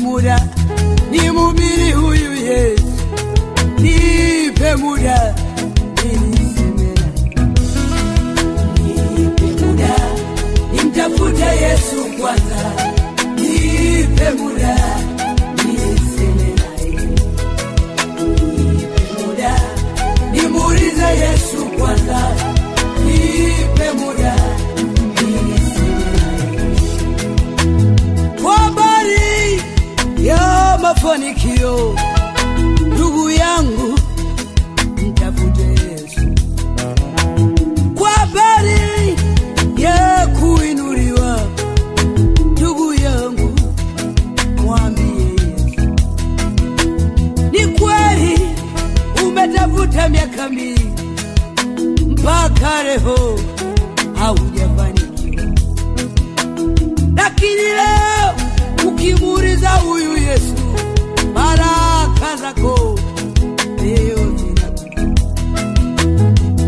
[0.00, 0.48] muda,
[1.10, 2.84] ni mhubiri huyu Yesu,
[3.78, 5.34] nipe muda.
[10.72, 12.62] Nimtafute Yesu kwanza,
[13.36, 14.76] nipe muda.
[31.10, 31.94] mafanikio.
[32.86, 33.98] Ndugu yangu,
[35.08, 36.20] mtafute Yesu
[37.94, 39.16] kwa habari
[39.78, 41.40] ya kuinuliwa.
[42.52, 43.50] Ndugu yangu,
[44.62, 45.80] mwambie Yesu
[47.52, 48.40] ni kweli
[49.26, 50.90] umetafuta miaka mingi
[52.06, 53.38] mpaka leo
[62.60, 62.98] yako
[63.74, 64.32] ndiyo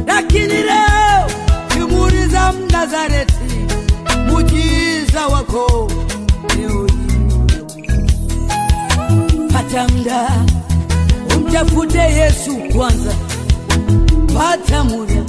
[0.06, 1.26] lakini leo
[1.68, 3.34] kimuuliza Mnazareti,
[4.30, 5.90] mujiza wako
[6.44, 7.46] ndiyo jina.
[9.52, 10.30] Pata muda
[11.36, 13.12] umtafute Yesu kwanza,
[14.38, 15.22] pata muda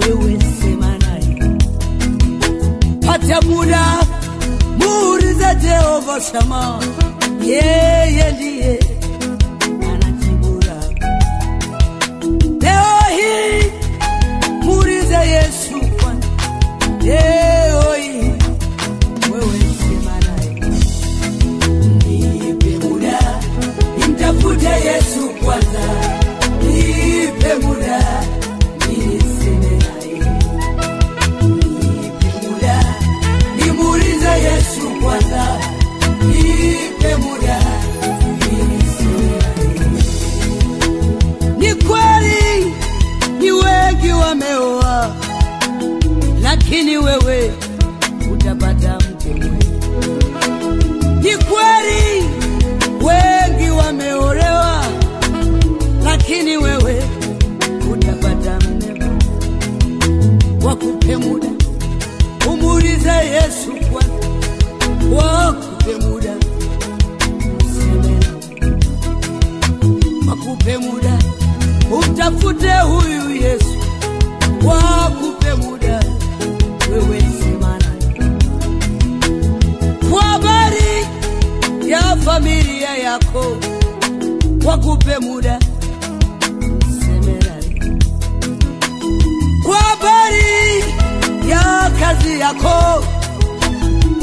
[0.00, 1.56] wewe sema naye,
[3.06, 3.96] pata muda
[4.78, 6.80] muulize Jehova Shama,
[7.44, 8.80] yeye ndiye.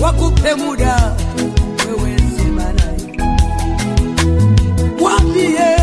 [0.01, 1.15] wakupe muda.
[1.87, 2.83] Wewe semana,
[5.01, 5.77] wambie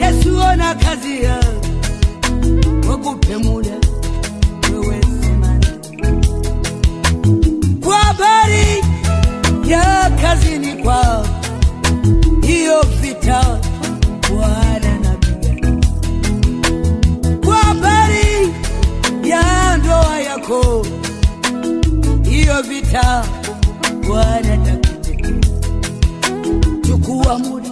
[0.00, 1.40] Yesu ona kazi ya
[2.90, 3.70] wakupe muda.
[4.72, 5.66] Wewe semana,
[7.84, 8.84] kwa bari
[9.70, 11.26] ya kazini kwao.
[12.46, 13.58] Hiyo vita
[22.86, 23.24] vita,
[24.06, 25.40] Bwana takujua,
[26.86, 27.65] chukua muda.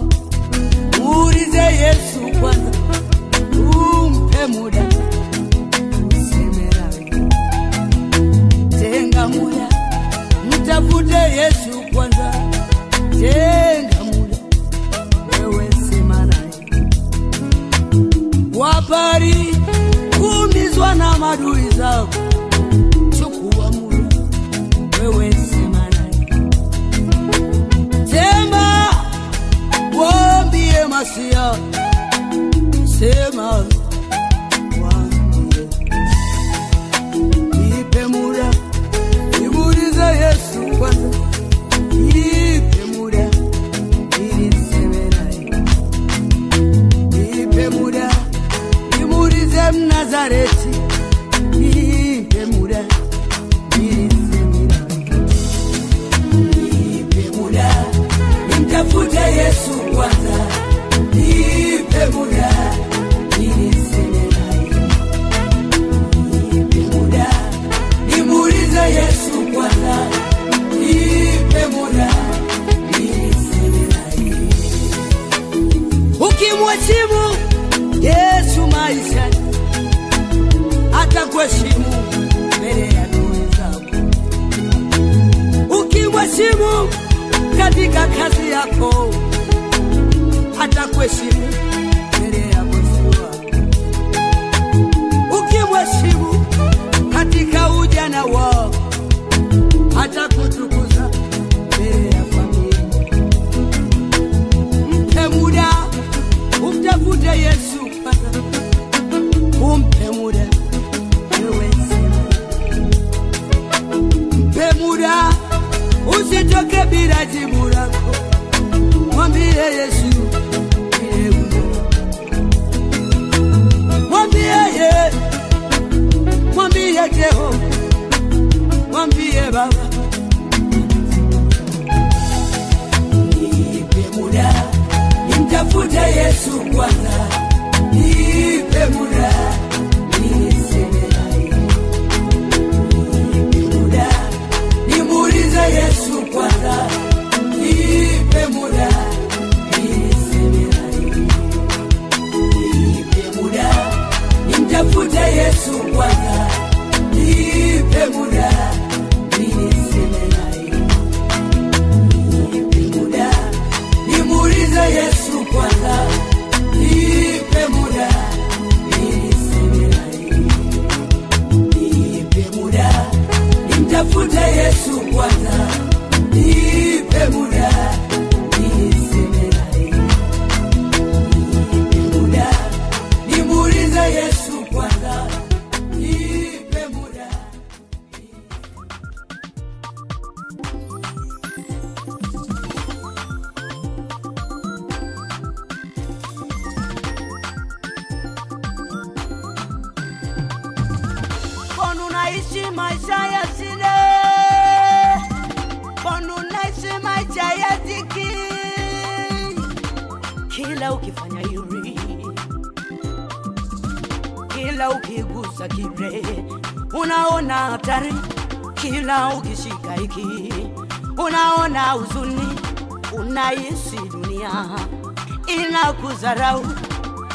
[226.35, 226.65] dharau,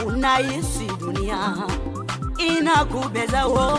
[0.06, 1.54] unahisi dunia.
[2.38, 3.78] Inakubeza, wo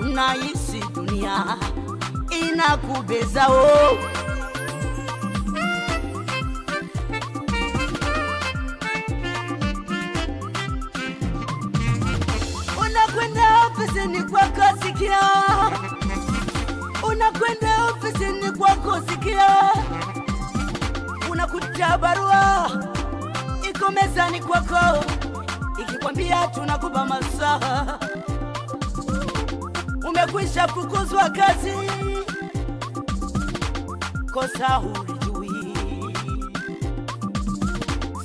[0.00, 1.56] unahisi dunia.
[2.30, 3.98] Inakubeza, wo
[30.66, 31.72] nafukuzwa kazi,
[34.32, 35.76] kosa hulijui,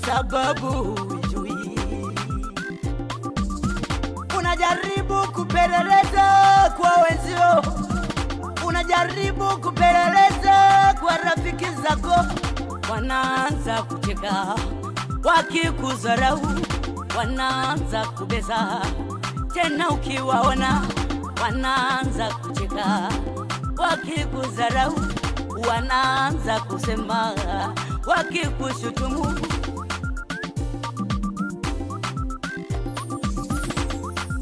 [0.06, 1.80] sababu hulijui,
[4.40, 6.26] unajaribu kupeleleza
[6.78, 7.74] kwa wenzio,
[8.68, 12.26] unajaribu kupeleleza kwa rafiki zako,
[12.92, 14.56] wanaanza kucheka
[15.24, 16.40] wakikuzarau
[17.18, 18.82] wanaanza kubeza.
[19.54, 20.82] Tena ukiwaona
[21.42, 23.10] wanaanza kucheka,
[23.78, 24.96] wakikudharau
[25.70, 27.32] wanaanza kusema,
[28.06, 29.36] wakikushutumu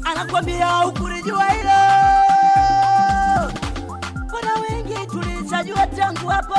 [0.04, 1.80] anakwambia ukulijua hilo.
[4.30, 6.54] Kuna wengi tulichajua tangu hapo,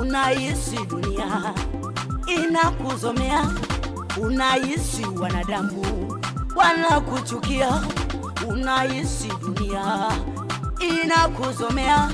[0.00, 1.54] unahisi dunia
[2.26, 3.50] inakuzomea,
[4.20, 5.84] unahisi wanadamu
[6.56, 7.80] wanakuchukia.
[8.64, 10.08] tunaishi dunia
[10.80, 12.10] inakuzomea,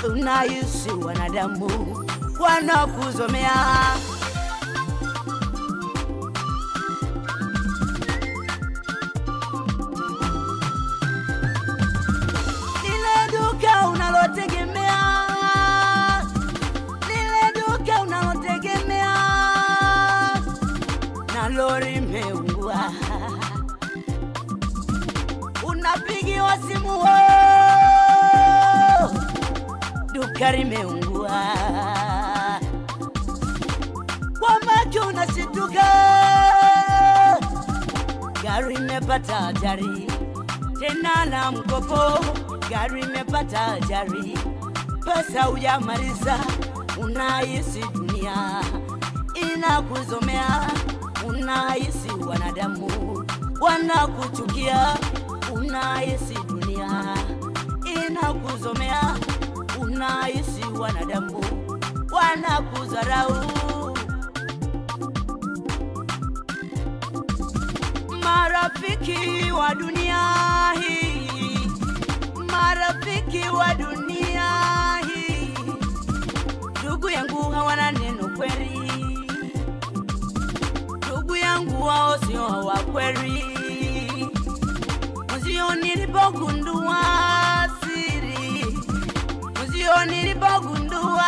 [0.00, 1.70] tunaishi wanadamu
[2.40, 3.52] wanakuzomea.
[45.36, 46.38] hata ujamaliza,
[47.02, 48.60] unahisi dunia
[49.34, 50.70] inakuzomea,
[51.28, 53.24] unahisi wanadamu
[53.60, 54.96] wanakuchukia,
[55.54, 57.16] unahisi dunia
[58.06, 59.16] inakuzomea,
[59.80, 61.44] unahisi wanadamu
[62.12, 63.55] wanakudharau.
[83.12, 83.44] kweli,
[85.36, 86.98] mzio nilipogundua
[87.80, 88.66] siri,
[89.68, 91.26] mzio nilipogundua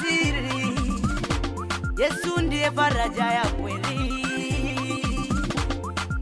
[0.00, 0.78] siri,
[1.98, 4.24] Yesu ndiye faraja ya kweli,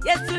[0.05, 0.39] Yesu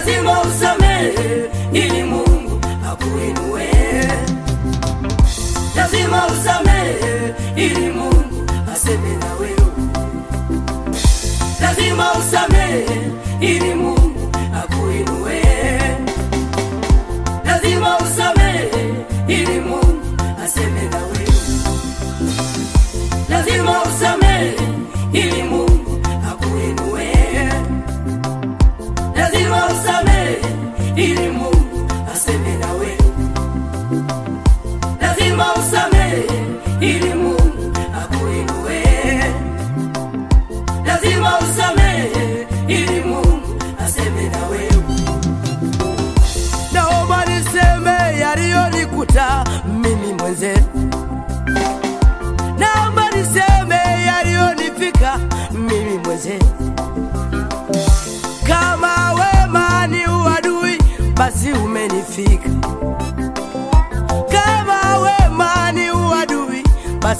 [0.00, 1.12] lazima usamehe
[1.72, 2.60] ili Mungu
[2.92, 3.69] akuinue.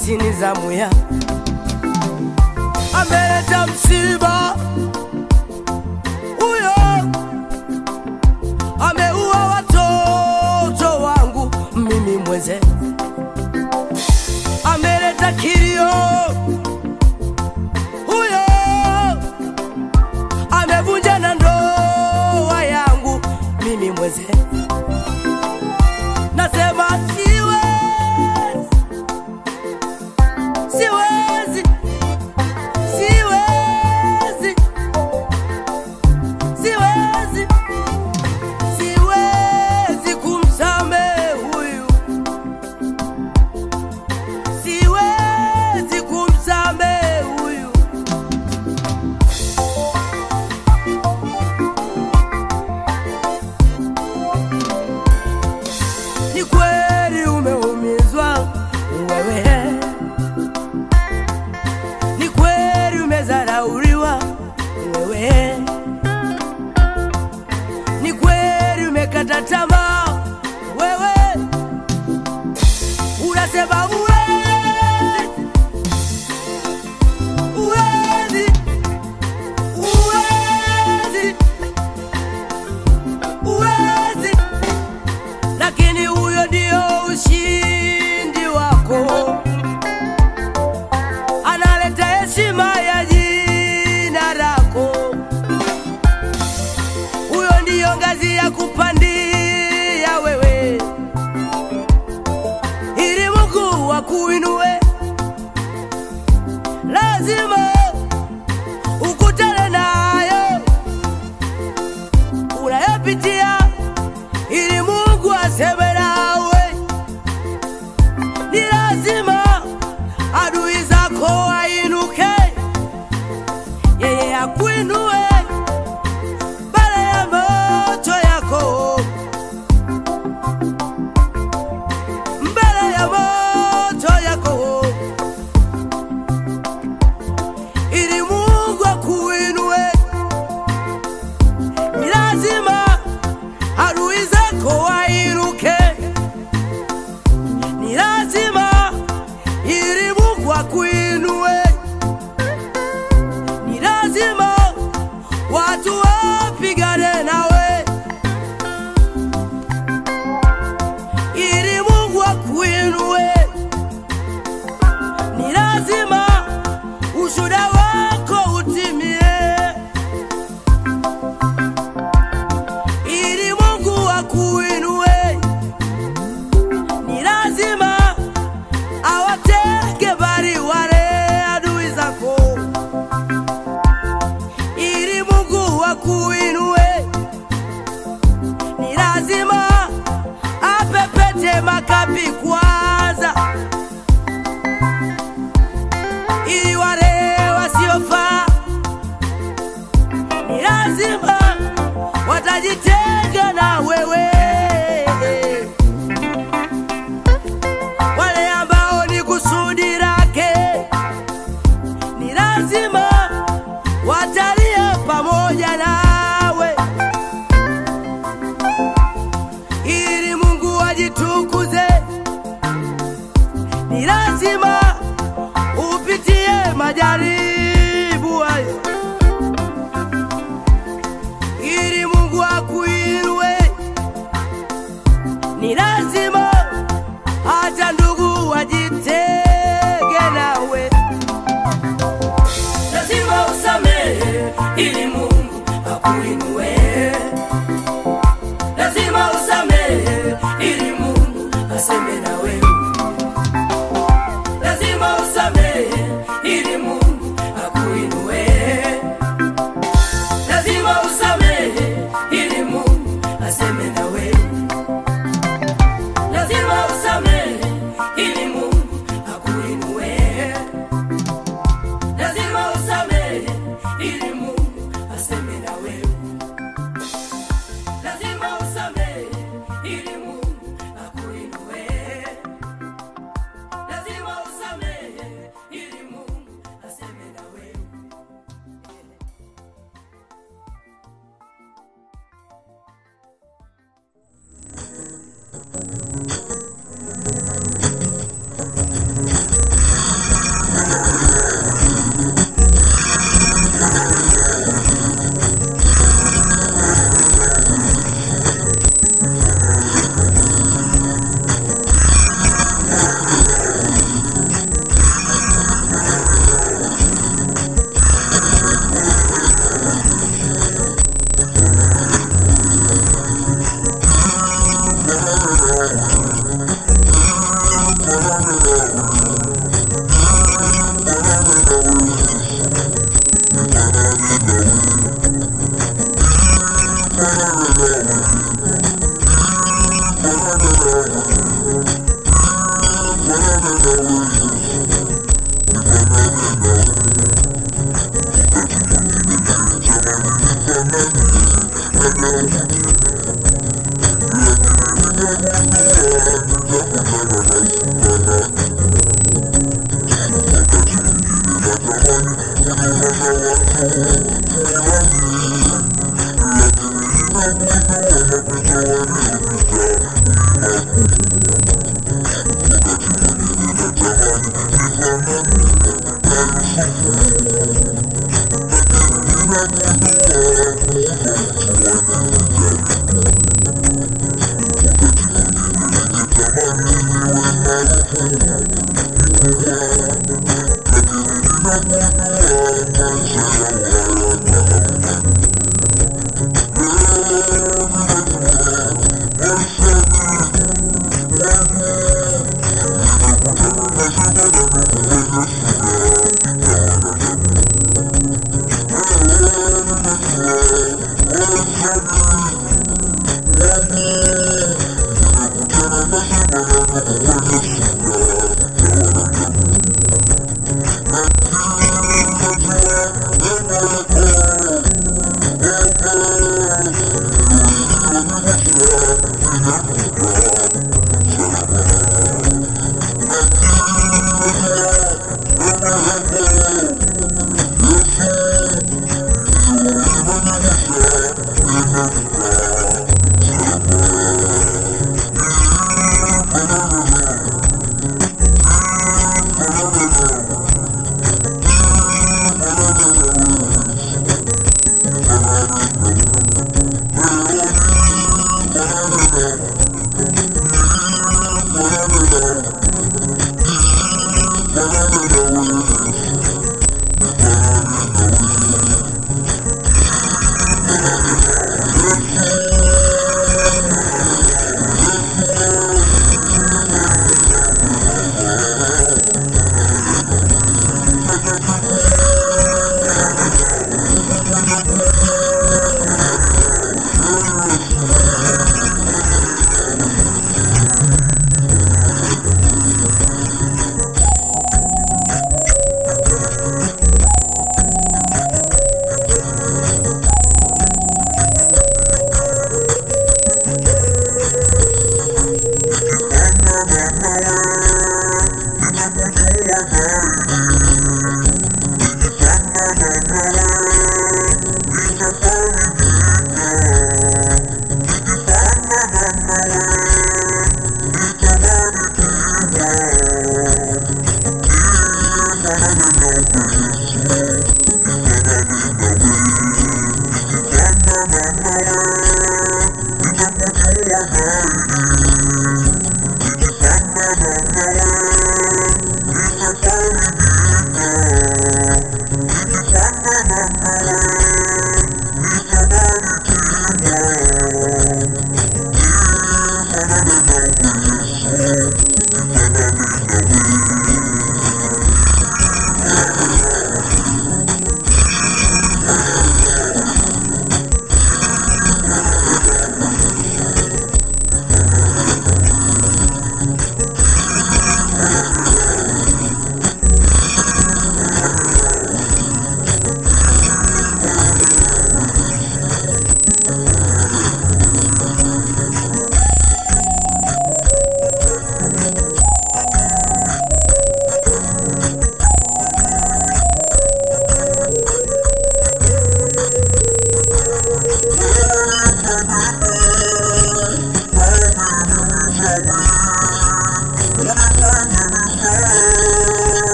[0.00, 1.19] Basi ni zamu yangu.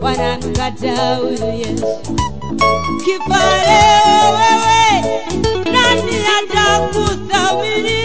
[0.00, 1.86] Wanamkataa huyu Yesu.
[3.04, 3.44] Kifa
[4.38, 5.02] wewe,
[5.72, 8.00] nani atakuthamini?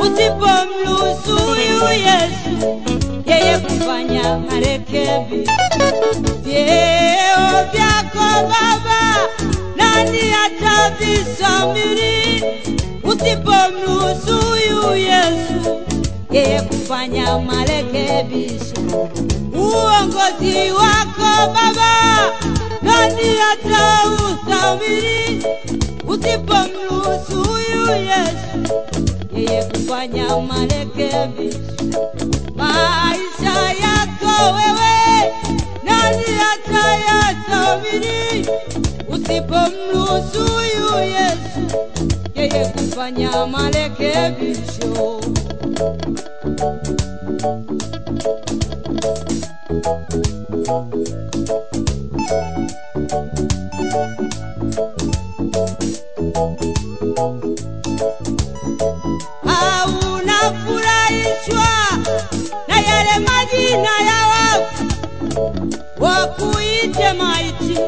[0.00, 2.82] Usipomruhusu huyu Yesu
[3.26, 5.50] yeye kufanya marekebi.
[6.42, 9.28] Vyeo vyako Baba,
[9.76, 12.14] nani atavisamini
[13.04, 15.55] usipomruhusu huyu Yesu
[16.36, 18.80] yeye kufanya marekebisho?
[19.54, 21.92] Uongozi wako Baba,
[22.82, 25.44] nani atauthamini
[26.08, 28.58] usipomruhusu huyu Yesu
[29.36, 31.58] yeye kufanya marekebisho?
[32.56, 34.94] Maisha yako wewe,
[35.84, 38.46] nani atayathamini
[39.08, 41.55] usipomruhusu huyu Yesu
[42.46, 45.20] yeye kufanya marekebisho?
[59.46, 61.68] au unafurahishwa
[62.68, 64.84] na yale majina ya wafu,
[66.00, 67.78] wakuite maiti,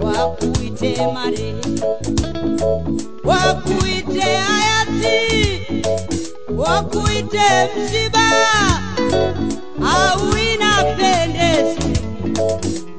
[0.00, 1.80] wakuite marehemu,
[3.24, 5.66] wakuite hayati,
[6.56, 7.40] wakuite
[7.76, 8.30] msiba,
[9.92, 11.80] au inapendeza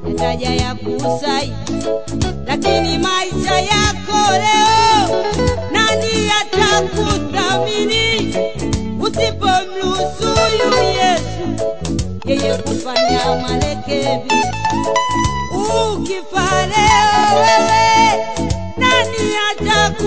[0.08, 1.58] yataja ya kusaidia
[2.48, 5.24] lakini maisha yako leo,
[5.72, 8.36] nani atakuthamini
[9.02, 10.34] usipomruhusu
[11.00, 11.64] Yesu
[12.26, 14.54] yeye kufanya marekebisho?
[15.94, 18.26] Ukifa leo wewe,
[18.78, 19.36] nani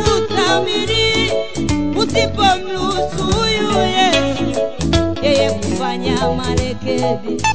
[0.01, 1.31] atakuthamini
[1.99, 4.61] usipomruhusu huyu Yesu
[5.23, 7.47] yeye kufanya marekebisho?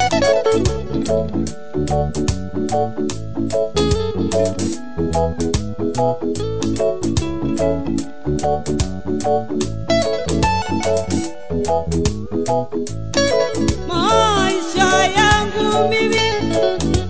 [13.88, 16.22] maisha yangu mimi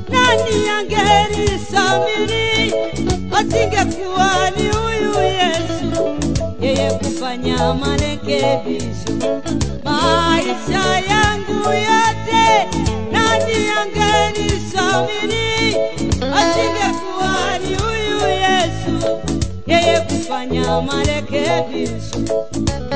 [0.10, 2.74] nani angenisamini
[3.32, 4.91] asingekuwa ni huyu
[7.00, 9.14] kufanya marekebisho.
[9.84, 12.68] Maisha yangu yote
[13.12, 15.76] nani angenisamini
[16.36, 19.20] asingekuwa ni huyu Yesu
[19.68, 22.42] yeye kufanya marekebisho.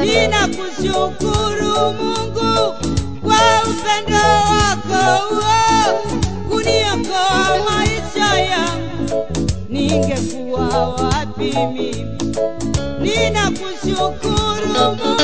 [0.01, 2.73] Ninakushukuru Mungu
[3.21, 5.99] kwa upendo wako uo
[6.49, 9.25] kuniokoa maisha yangu,
[9.69, 12.05] ningekuwa wapi mimi?
[13.05, 15.15] Ninakushukuru Mungu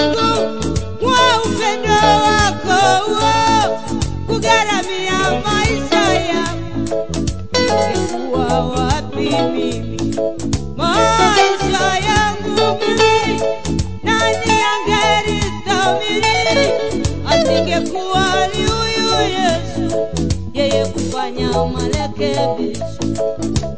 [0.99, 1.93] kwa upendo
[2.23, 2.79] wako
[3.11, 3.79] uo
[4.27, 7.07] kugharamia maisha yangu,
[7.53, 10.15] ningekuwa wapi mimi?
[10.77, 13.41] Maisha yangu mimi
[14.03, 16.71] nani angelistahimili?
[17.29, 19.95] asingekuwa ni huyu Yesu,
[20.53, 22.85] yeye kufanya marekebisho.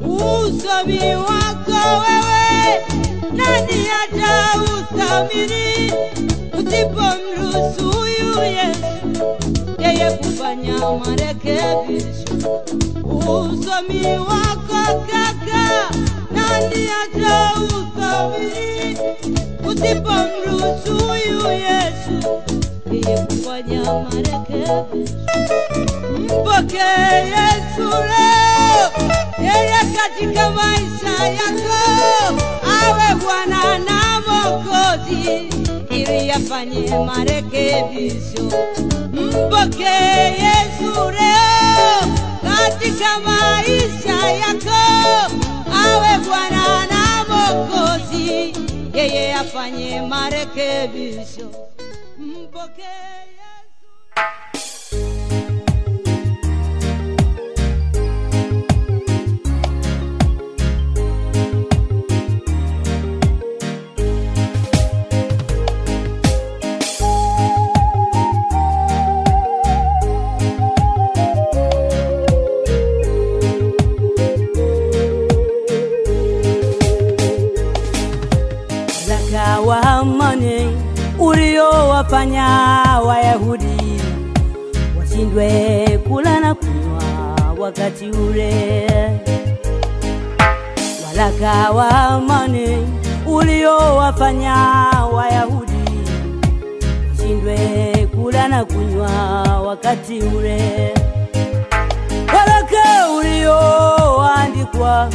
[0.01, 2.42] Usomi wako wewe
[3.35, 5.93] nani atauthamini
[6.59, 9.27] usipomruhusu huyu Yesu,
[9.79, 12.63] yeye kufanya marekebisho.
[13.03, 15.89] Usomi wako kaka,
[16.31, 18.97] nani atauthamini
[19.67, 22.15] usipomruhusu huyu Yesu
[22.91, 25.13] yeye kufanya marekebisho.
[26.19, 28.89] Mpokee Yesu leo,
[29.39, 31.79] yeye katika maisha yako
[32.85, 35.49] awe Bwana na Mwokozi
[35.89, 38.43] ili afanye marekebisho.
[39.13, 44.83] Mpokee Yesu leo katika maisha yako
[45.85, 48.53] awe Bwana na Mwokozi,
[48.93, 51.51] yeye afanye marekebisho.
[52.17, 53.32] Mpokee
[82.03, 84.01] uliowafanya Wayahudi
[84.99, 85.47] washindwe
[86.07, 87.03] kula na kunywa
[87.59, 88.87] wakati ule.
[91.07, 92.87] Waraka wa amani
[93.25, 94.55] uliowafanya
[95.13, 95.73] Wayahudi
[97.09, 97.57] washindwe
[98.15, 99.09] kula na kunywa
[99.65, 100.93] wakati ule.
[102.35, 105.09] Waraka ulioandikwa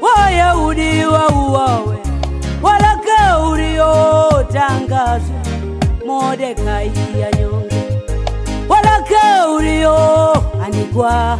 [0.00, 1.96] Wayahudi wauawe,
[2.62, 5.41] waraka uliotangazwa
[6.16, 6.90] Mordekai
[7.26, 7.82] anyonge,
[8.68, 9.24] anikwa
[9.56, 11.38] ulioandikwa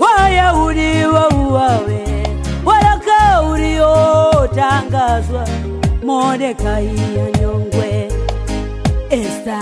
[0.00, 2.26] Wayahudi wauawe,
[2.64, 5.48] walaka uliotangazwa
[6.04, 6.90] Mordekai
[7.26, 8.08] anyongwe.
[9.10, 9.58] Esta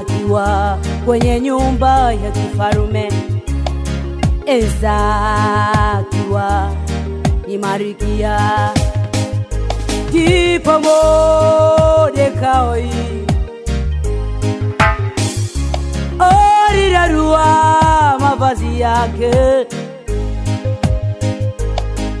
[0.00, 3.12] akiwa kwenye nyumba ya kifarume,
[4.46, 4.96] Esta
[5.98, 6.70] akiwa
[7.46, 8.40] ni Marikia,
[10.08, 12.90] ndipo Mordekai
[16.20, 17.46] alirarua
[18.20, 19.66] mavazi yake,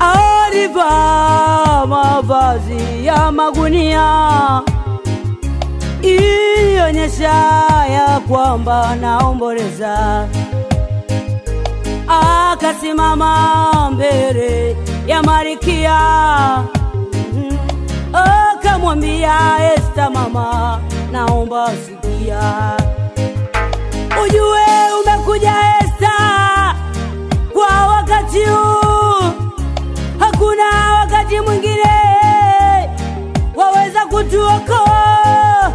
[0.00, 4.62] alivaa mavazi ya magunia.
[6.02, 7.32] Ilionyesha
[7.92, 10.26] ya kwamba naomboleza.
[12.08, 15.98] Akasimama mbele ya Marikia,
[18.12, 19.32] akamwambia
[19.76, 20.80] Esta, mama,
[21.12, 22.76] naomba sikia,
[24.24, 24.66] ujue
[25.02, 26.12] umekuja Esta.
[27.52, 29.32] Kwa wakati huu,
[30.18, 30.64] hakuna
[31.00, 31.90] wakati mwingine.
[33.56, 35.72] Waweza kutuokoa.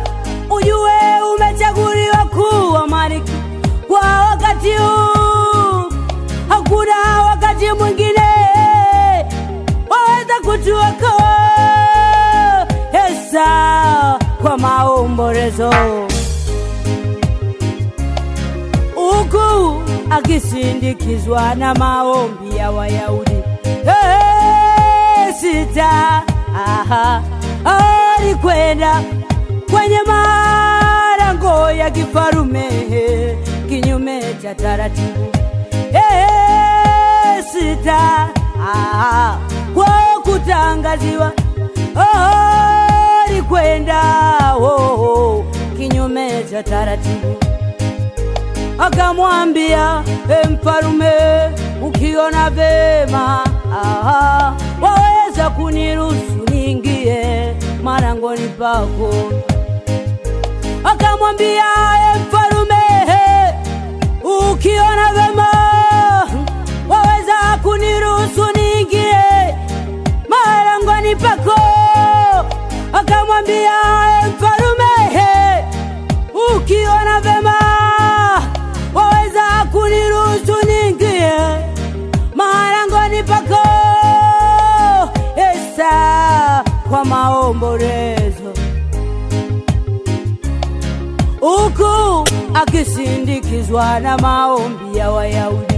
[0.50, 0.92] Ujue
[1.36, 3.36] umechaguliwa kuwa malkia
[3.88, 5.92] kwa wakati huu,
[6.50, 8.28] hakuna wakati mwingine.
[9.90, 11.36] Waweza kutuokoa.
[13.10, 15.70] Esta kwa maombolezo
[19.32, 23.32] huku akisindikizwa na maombi ya Wayahudi.
[23.66, 25.34] Hey,
[28.18, 29.02] alikwenda
[29.72, 32.70] kwenye malango ya kifarume
[33.70, 35.28] kinyume cha taratibu.
[35.92, 37.42] Hey,
[39.74, 39.92] kwa
[40.24, 41.32] kutangaziwa
[41.96, 44.02] oh, alikwenda
[44.56, 45.46] oh, oh,
[45.78, 47.45] kinyume cha taratibu
[48.80, 50.04] akamwambia
[50.44, 51.12] e mfalume,
[51.82, 59.14] ukiona vema aha, waweza kuniruhusu niingie marangoni pako.
[60.84, 61.64] Akamwambia
[62.16, 62.84] e mfalume,
[64.52, 65.48] ukiona vema
[66.90, 69.56] waweza kuniruhusu niingie
[70.30, 71.62] marangoni pako.
[72.94, 73.72] Akamwambia
[74.24, 75.16] e mfalume,
[76.56, 77.54] ukiona vema
[86.96, 88.54] kwa maombolezo,
[91.40, 95.76] huku akisindikizwa na maombi ya Wayahudi.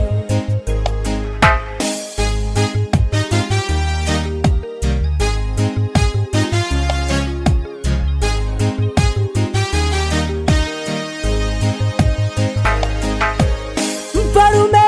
[14.16, 14.82] Mfalume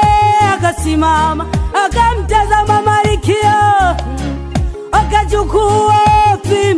[0.54, 1.46] akasimama
[1.86, 3.96] akamtazama Malkia,
[4.92, 6.09] akachukua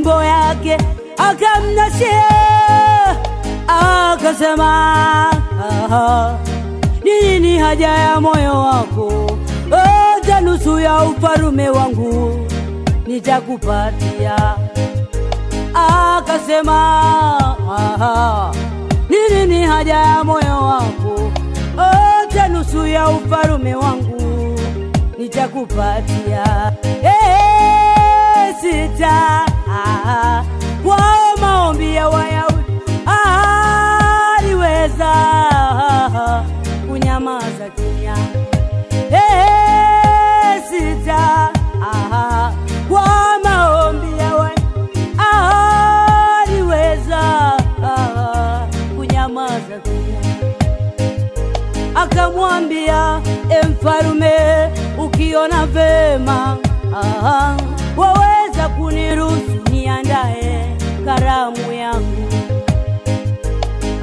[0.02, 0.78] fimbo yake
[1.18, 2.24] akamnashia,
[3.68, 4.68] akasema
[5.70, 6.38] "Aha,
[7.04, 9.38] ni nini haja ya moyo wako?
[9.70, 12.40] Hata nusu ya ufalume wangu
[13.08, 14.56] nitakupatia.
[15.74, 16.78] Akasema
[19.10, 21.32] nini ni haja ya moyo wako?
[21.76, 24.60] Hata nusu ya ufalume wangu
[25.18, 26.72] nitakupatia.
[27.04, 27.51] Eh,
[28.62, 29.46] sita.
[30.84, 32.74] Kwao maombi ya Wayahudi
[33.06, 36.44] ah, aliweza ah,
[36.90, 38.16] kunyamaza kimya.
[39.10, 41.50] Hey, sita.
[41.84, 42.52] Ah,
[42.90, 43.06] kwa
[43.44, 47.20] maombi ya Wayahudi ah, aliweza
[47.84, 50.22] ah, kunyamaza kimya
[51.96, 53.68] akamwambia e
[54.98, 56.58] ukiona vema
[56.96, 57.58] aha,
[58.52, 62.30] waweza kuniruhusu niandae karamu yangu.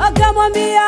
[0.02, 0.82] Akamwambia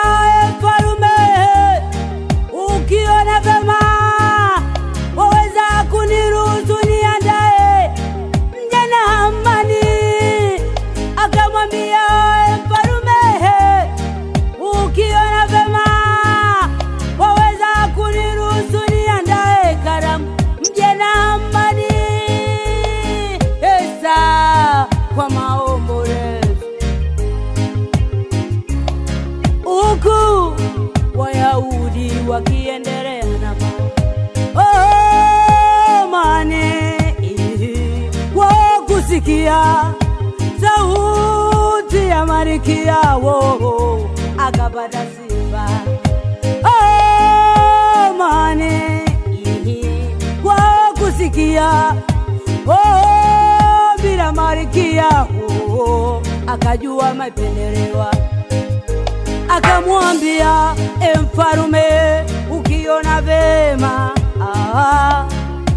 [42.69, 45.69] ya yao akapata sifa.
[48.19, 49.05] Mane
[50.43, 50.61] kwa
[50.99, 51.95] kusikia.
[54.03, 58.15] Bila mariki yao akajua mapendelewa
[59.49, 61.19] akamwambia e
[62.51, 64.11] ukiona vema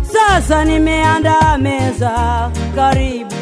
[0.02, 3.33] sasa nimeandaa meza, karibu.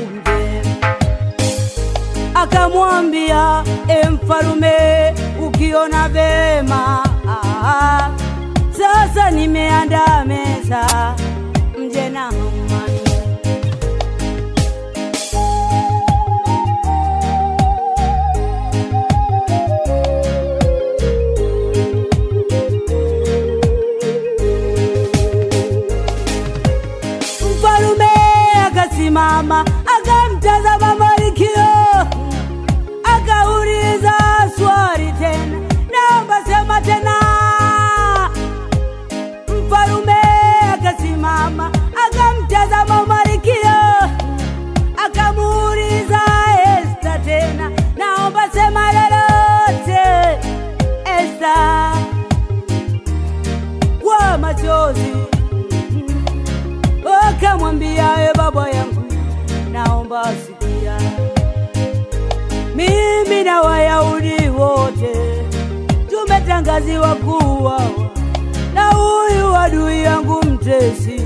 [2.42, 4.74] Akamwambia e mfalume,
[5.48, 8.10] ukiona vema ah,
[8.72, 10.86] sasa nimeandaa meza,
[66.82, 67.91] tumetangaziwa kuuawa
[68.74, 71.22] na huyu adui yangu mtesi,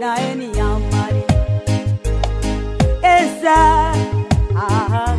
[0.00, 1.22] naye ni amani
[3.02, 3.92] Esa
[4.56, 5.16] aha,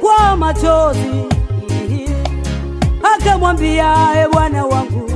[0.00, 1.24] kwa machozi
[3.14, 5.10] akamwambia e bwana wangu,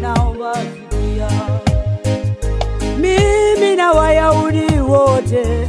[0.00, 1.28] naomba sikia
[2.98, 5.68] mimi na Wayahudi wote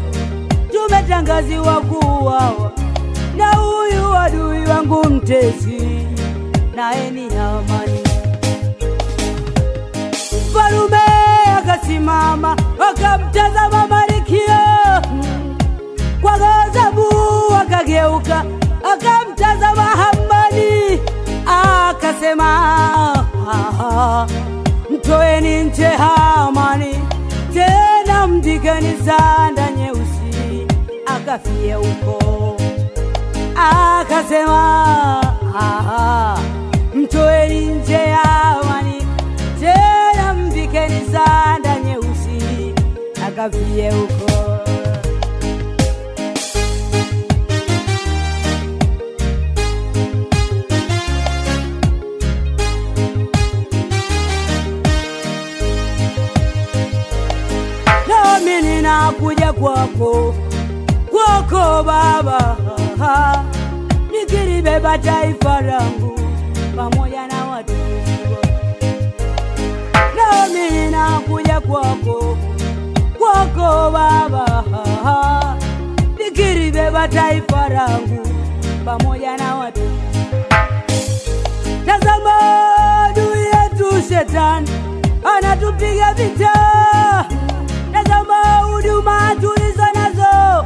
[0.72, 2.72] tumetangaziwa kuwawa
[3.38, 5.97] na huyu adui wangu mtesi,
[6.78, 8.00] naye ni amani.
[10.50, 10.98] Mfalume
[11.58, 12.58] akasimama
[12.90, 14.60] akamtazama Malkia
[16.22, 17.08] kwa ghadhabu,
[17.62, 18.46] akageuka
[18.94, 21.00] akamtazama Hamani
[21.46, 22.48] akasema,
[23.52, 24.28] "Ah,
[24.90, 27.00] mtoeni nje Hamani,
[27.54, 30.68] tena mvikeni sanda nyeusi
[31.06, 32.58] akafie huko."
[33.56, 35.22] Akasema,
[35.60, 36.38] "Ah,
[37.08, 39.08] mtoeni nje Hamani,
[39.60, 42.74] tena mvikeni sanda nyeusi
[43.28, 44.28] akafie huko."
[58.08, 60.36] nami kwako
[61.12, 62.58] kwako Baba,
[64.12, 66.17] nikilibeba taifa langu
[70.54, 72.38] Nami nakuja kwako
[73.18, 75.56] kwako Baba,
[76.18, 78.28] nikiribeba taifa langu
[78.86, 79.82] pamoja na watu.
[81.86, 82.34] Tazama
[83.06, 84.70] adui yetu shetani
[85.38, 86.54] anatupiga vita.
[87.94, 90.66] Tazama huduma tulizo nazo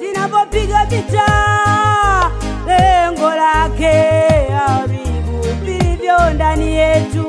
[0.00, 1.26] zinapopiga vita,
[2.66, 3.92] lengo lake
[4.56, 7.26] haribu vilivyo ndani yetu,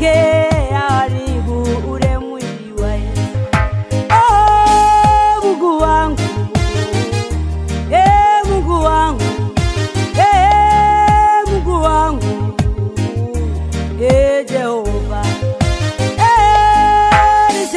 [0.00, 1.62] lengo lake haribu
[1.92, 2.96] ule mwili wa
[4.10, 5.80] Oh, Mungu
[7.90, 8.82] eh, Mungu
[10.18, 11.86] Eh, Mungu
[14.00, 15.22] eh, Jehova,
[16.18, 17.68] eh, El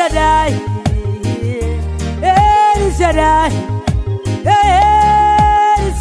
[0.41, 1.79] eh,
[2.21, 2.91] El
[4.45, 5.93] eh, El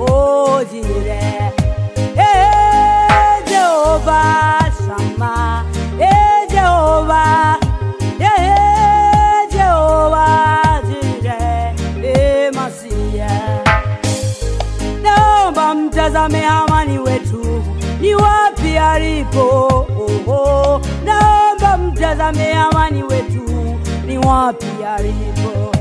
[0.00, 0.64] oh,
[3.84, 5.64] eh, Jehova Shammah,
[5.98, 7.58] eh, Jehova,
[8.18, 13.62] eh, Jehova Jireh, eh, Masia.
[15.02, 17.62] naomba mtazame amani wetu
[18.00, 19.86] ni wapi alipo.
[20.28, 20.80] Oh.
[21.04, 24.66] Naomba mtazame Hamani wetu ni wapi
[24.96, 25.72] alipo.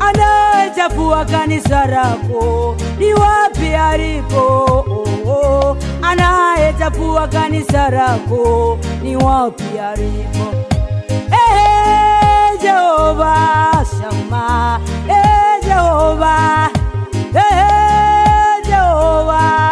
[0.00, 4.36] Anayechafua kanisa lako ni wapi alipo.
[4.36, 5.76] Oh, oh.
[6.10, 10.54] Anayechafua kanisa lako ni wapi alipo.
[11.30, 16.70] Eh, Jehova Shama, eh, Jehova,
[17.34, 19.63] eh, Jehova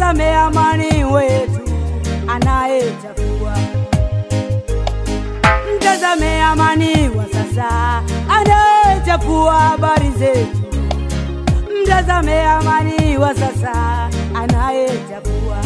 [0.00, 1.60] mtazame amani wetu
[2.28, 3.56] anayechafua.
[5.76, 10.58] Mtazame amani wa sasa anayechafua habari zetu.
[11.82, 13.72] Mtazame amani wa sasa
[14.34, 15.56] anayechafua.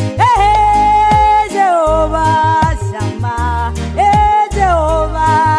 [0.00, 2.62] Ehe, Jehova
[2.92, 5.58] Shama, eh Jehova,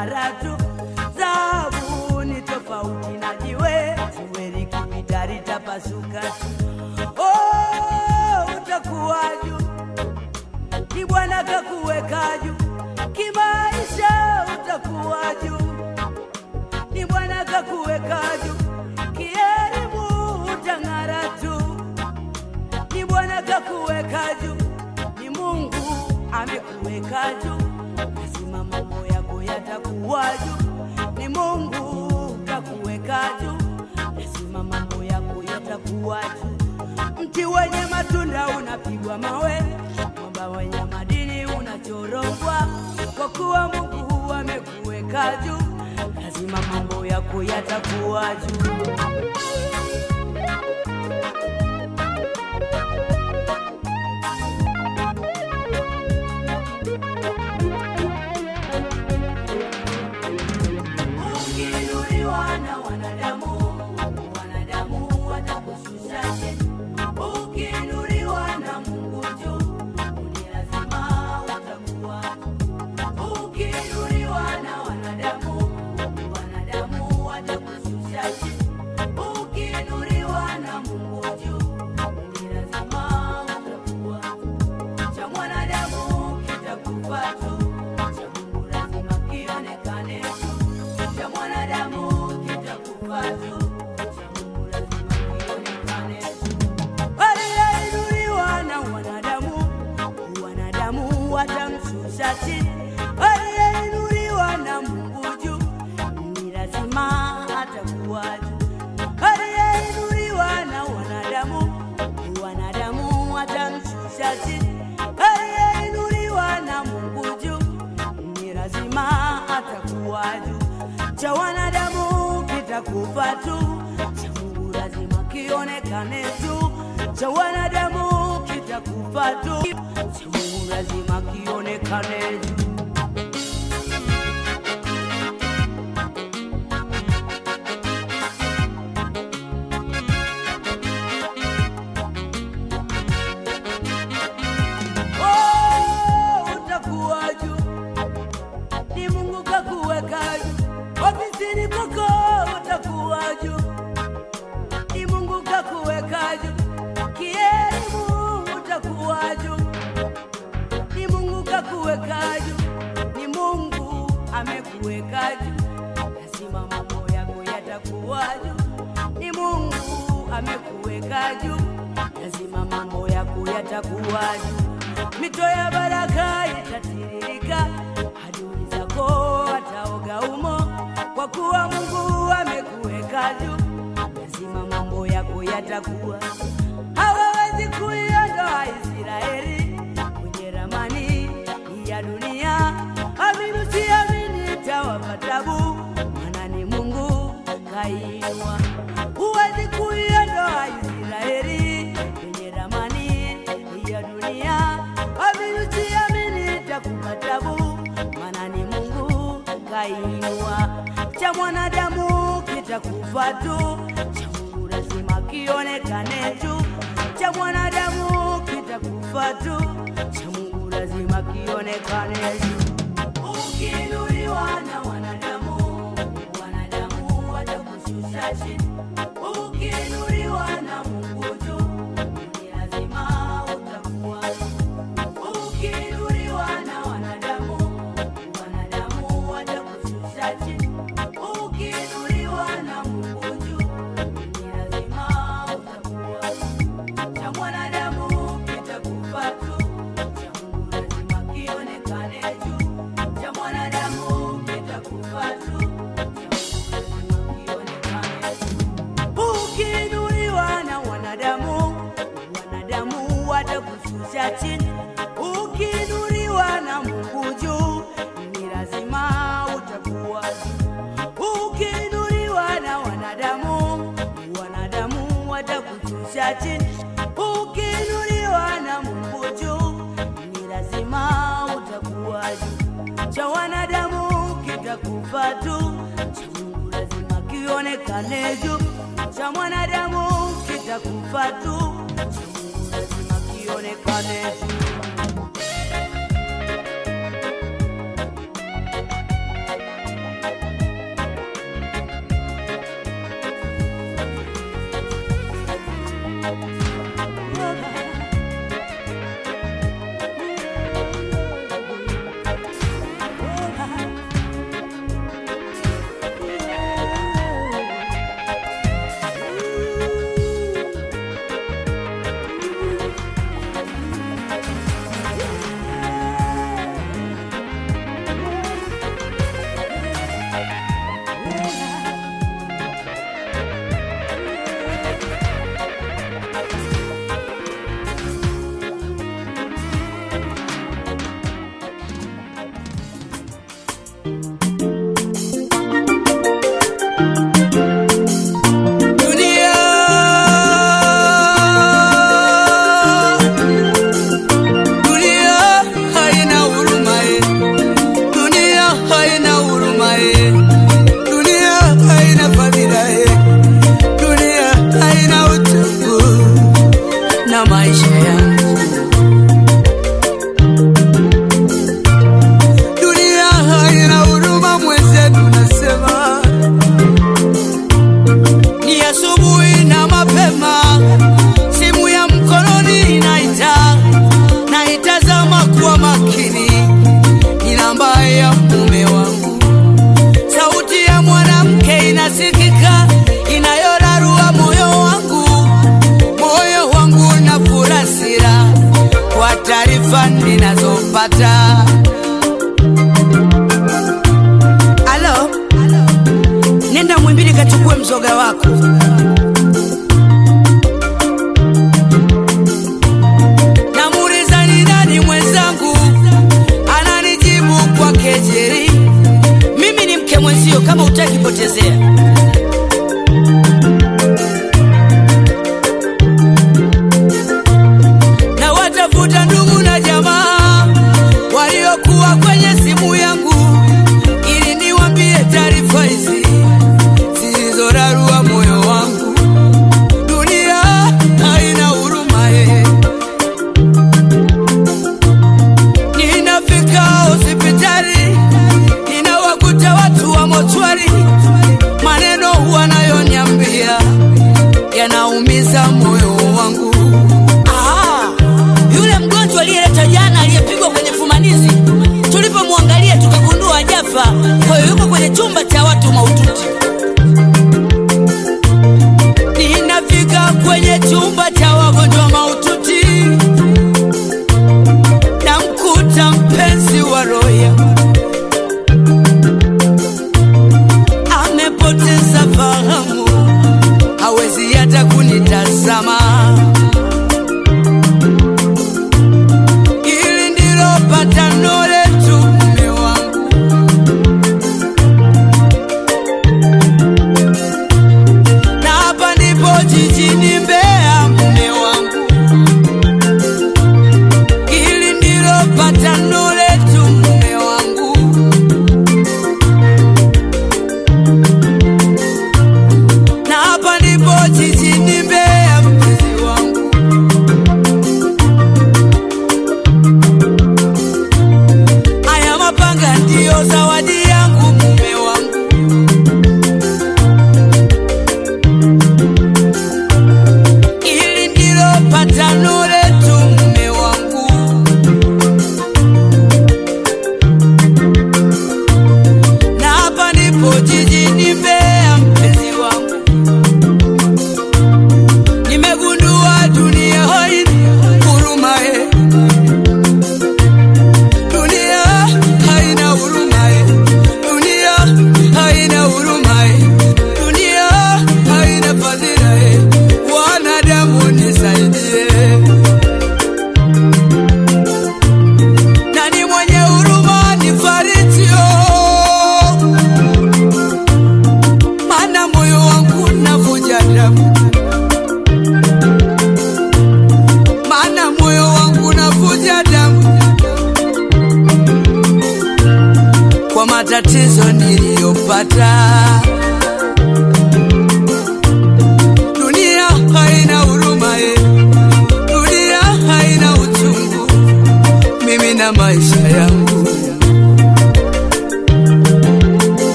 [0.00, 0.49] itang'ara tu.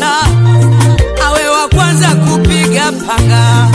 [0.00, 0.24] kosa,
[1.26, 3.68] awe wa kwanza kupiga panga.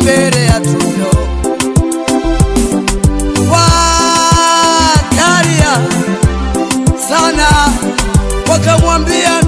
[0.00, 1.10] Walipomtembelea Tundo
[4.80, 5.78] wakalia
[7.08, 7.48] sana,
[8.50, 9.39] wakamwambia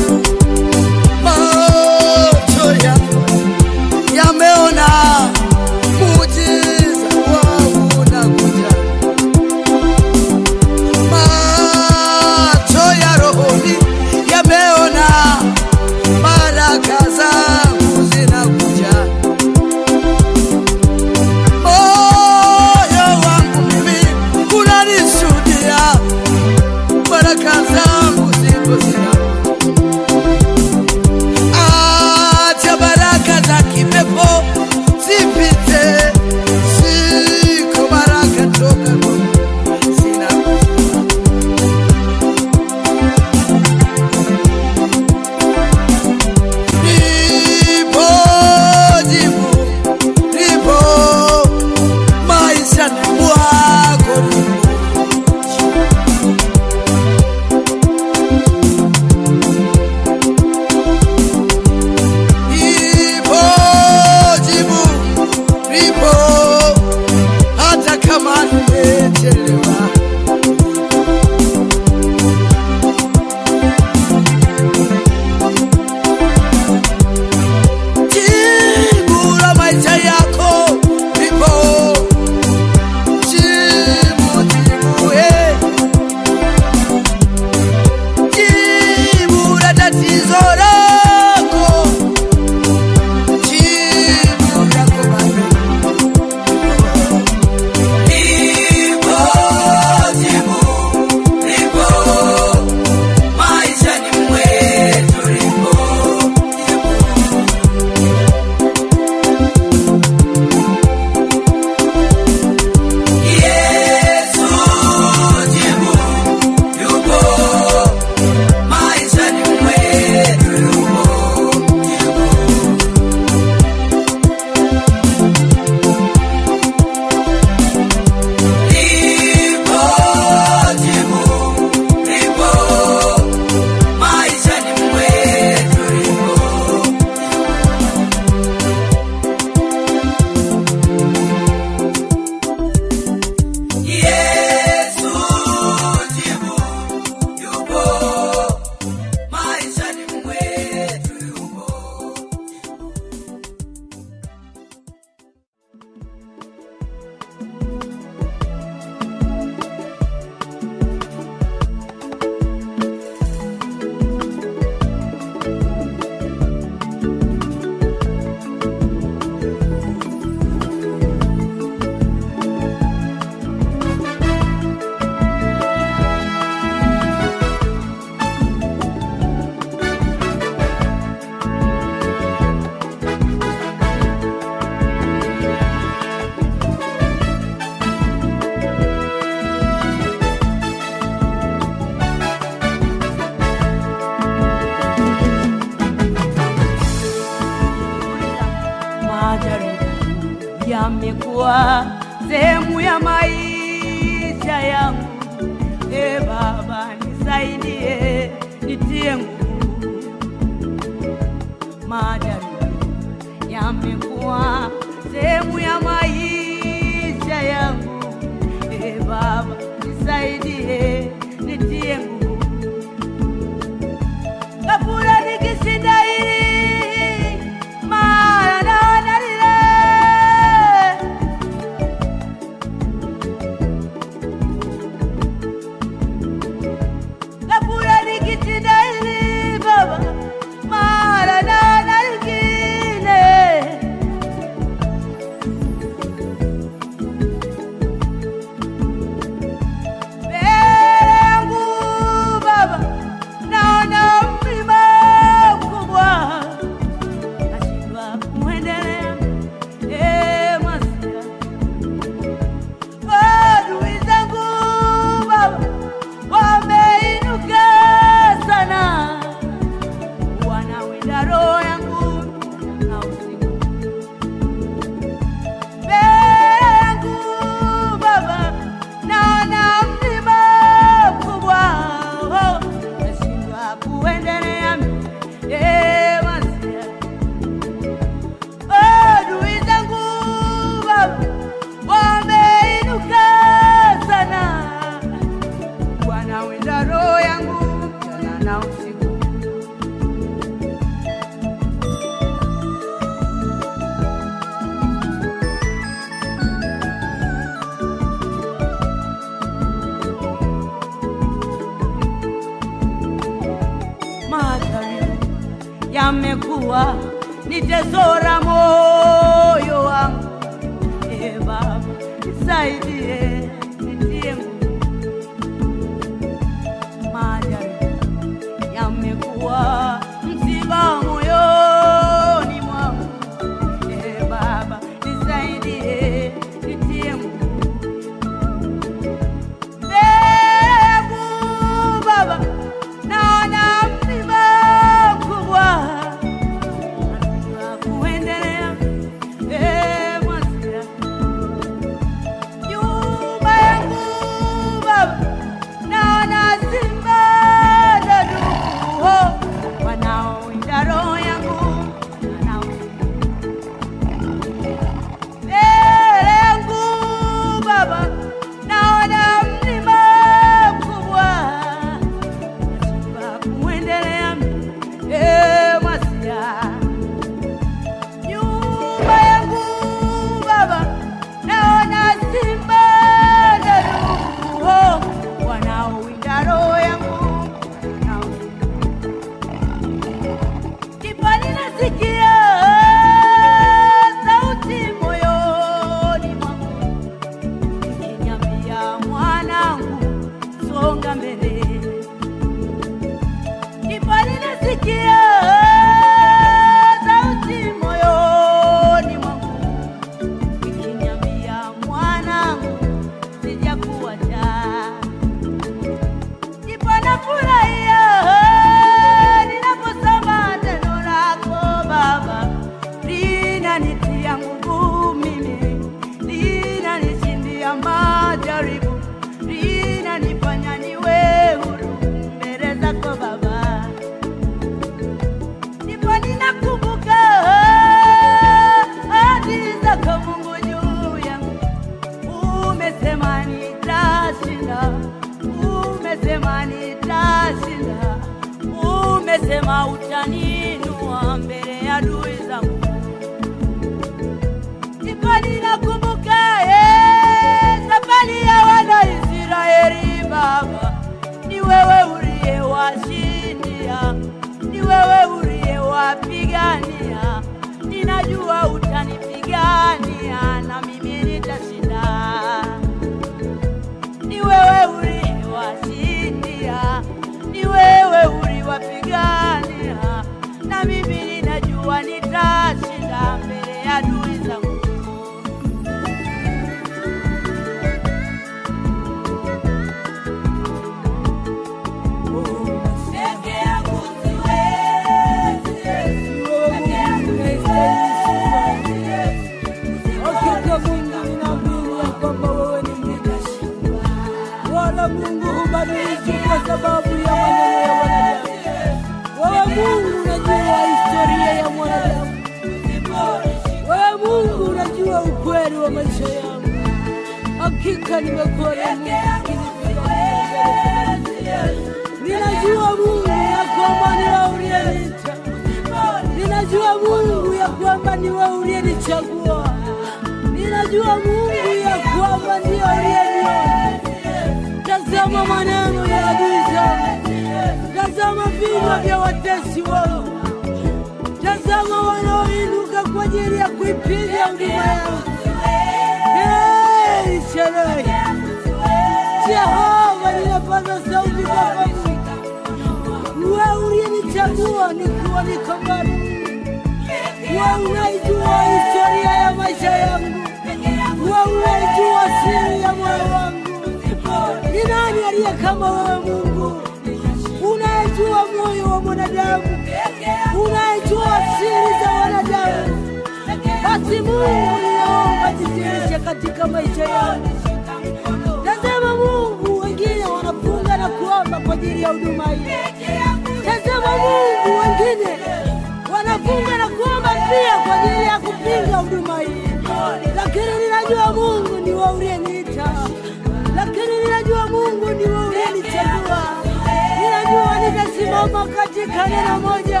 [598.46, 600.00] nitasimama katika neno moja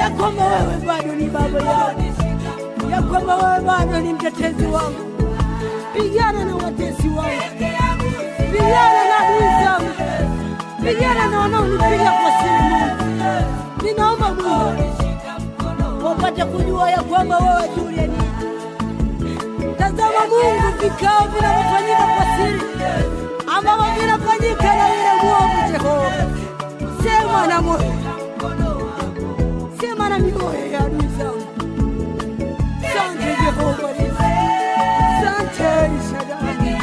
[0.00, 5.12] ya kwamba wewe bado ni baba yangu, ya kwamba wewe bado ni mtetezi wangu.
[5.94, 7.42] Pigana na watesi wangu,
[8.52, 9.92] pigana na adui zangu,
[10.84, 12.90] pigana na wanaonipiga kwa simu.
[13.82, 18.24] Ninaomba Mungu wapate kujua ya kwamba wewe uliyeniita.
[19.78, 22.60] Tazama Mungu, vikao vinavyofanyika kwa siri
[23.56, 26.35] ambavyo vinafanyika na yule mwovu Jehova,
[27.36, 27.92] sema na moyo,
[29.80, 31.46] sema na mioyo ya adui zangu.
[32.84, 33.88] Asante Jehova.
[35.12, 36.78] Asante Shaddai.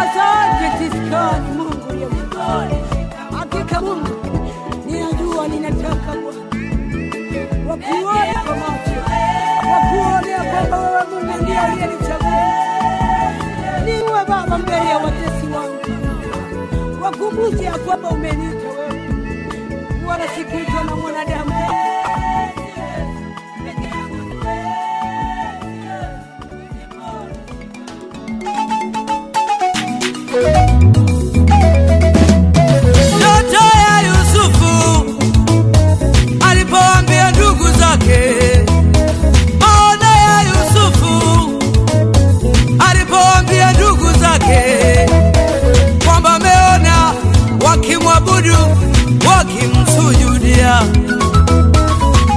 [0.00, 2.80] Asante Tiskani Mungu Mungu.
[3.38, 4.08] Hakika Mungu,
[4.86, 6.12] ninajua ninataka
[7.68, 9.00] wakuone kwa macho,
[9.72, 12.44] wakuone ya kwamba wewe Mungu ndiye uliyenichagua
[13.84, 18.10] niwe Baba mbele ya watesi wangu, wakumbushe ya kwamba
[20.08, 21.27] wewe, wala sikuitwa na mwanadamu.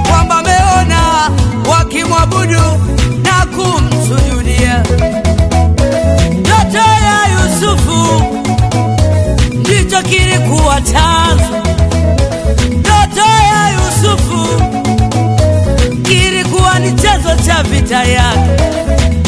[0.08, 1.30] Kwamba ameona
[1.70, 2.62] wakimwabudu
[3.24, 4.82] na kumsujudia.
[6.40, 8.22] Ndoto ya Yusufu
[9.54, 11.56] ndicho kilikuwa chanzo.
[12.70, 13.20] Ndoto
[13.50, 14.62] ya Yusufu
[16.02, 18.62] kilikuwa ni chanzo cha vita yake.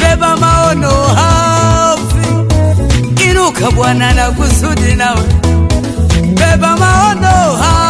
[0.01, 2.29] Beba maono hafi,
[3.31, 5.23] inuka Bwana na kusudi nawe.
[6.35, 7.84] Beba maono hafi,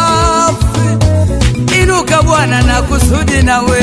[2.25, 3.81] Bwana na kusudi nawe.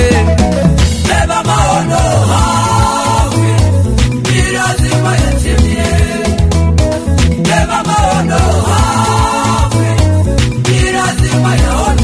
[1.08, 1.98] Beba maono
[2.32, 3.52] hafi,
[4.32, 5.92] ni lazima yatimie.
[7.46, 8.38] Beba maono
[8.68, 9.88] hafi,
[11.56, 12.01] ni.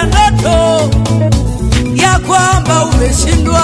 [0.00, 0.90] Ameota ndoto
[2.02, 3.62] ya kwamba umeshindwa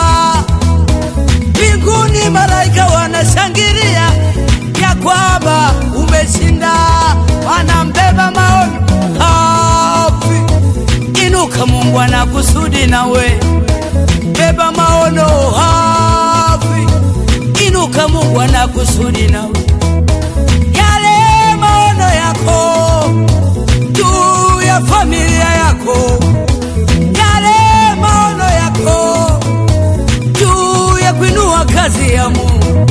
[1.48, 4.10] mbinguni malaika wanashangilia
[4.82, 6.72] ya kwamba umeshinda,
[7.46, 8.72] wanambeba maoni
[9.18, 10.42] hafi.
[11.26, 13.40] Inuka, Mungu ana kusudi nawe,
[14.38, 16.86] beba maono hafi.
[17.66, 19.52] Inuka, Mungu ana kusudi nawe,
[24.86, 25.96] familia yako,
[27.18, 29.30] yale maono yako
[30.32, 32.86] juu ya kuinua kazi ya Mungu.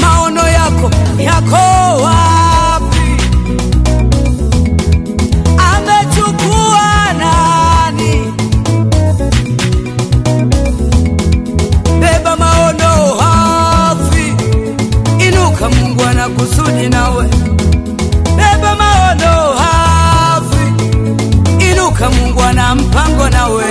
[0.00, 3.22] Maono yako yako wapi?
[5.58, 8.32] Amechukua nani?
[12.00, 14.34] Beba maono hafi,
[15.28, 17.26] inuka, Mungu ana kusudi nawe.
[21.96, 23.64] kumbuka Mungu ana mpango nawe.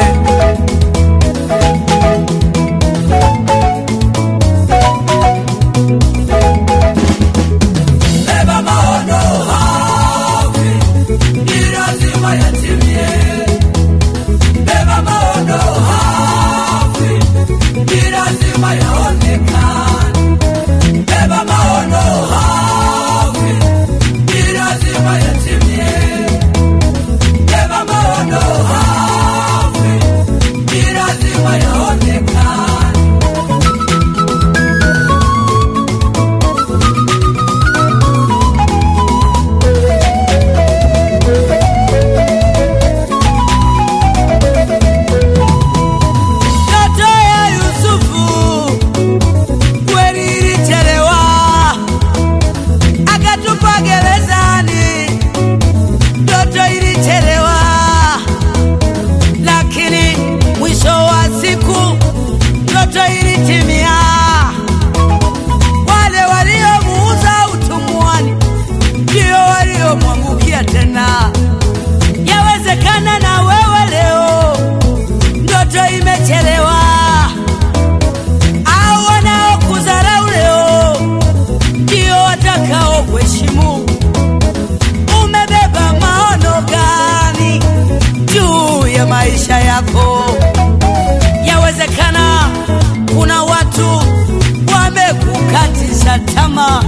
[96.20, 96.84] tama.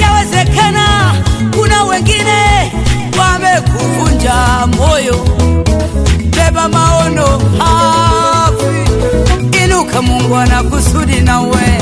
[0.00, 1.14] Yawezekana
[1.58, 2.72] kuna wengine
[3.18, 4.34] wamekuvunja
[4.76, 5.24] moyo.
[6.36, 7.26] Beba maono
[7.58, 8.90] hafi,
[9.64, 11.80] inuka, Mungu ana kusudi nawe.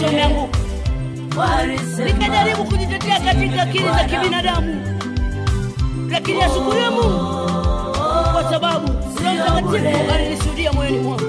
[0.00, 0.48] masomo yangu,
[2.04, 4.82] nikajaribu kujitetea katika akili za kibinadamu,
[6.10, 7.40] lakini nashukuru Mungu
[8.32, 8.86] kwa sababu
[9.24, 11.26] Roho Mtakatifu alinishuhudia moyoni mwangu,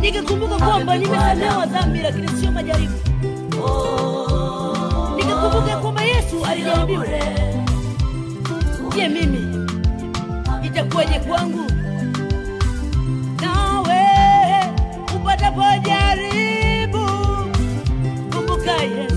[0.00, 2.92] nikikumbuka kwamba nimesamehewa dhambi, lakini sio majaribu.
[5.16, 7.06] nikikumbuka kwamba Yesu alijaribiwa.
[8.96, 9.66] Je, mimi
[10.62, 11.70] itakuwaje kwangu?
[13.40, 14.00] Nawe
[15.16, 15.60] upatapo
[18.82, 19.09] yeah.